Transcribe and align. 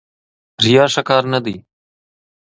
ریا 0.63 0.85
ښه 0.93 1.01
کار 1.09 1.23
نه 1.33 1.39
دی. 1.45 1.55